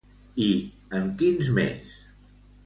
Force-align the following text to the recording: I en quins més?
I 0.45 0.47
en 1.01 1.05
quins 1.19 1.53
més? 1.59 1.93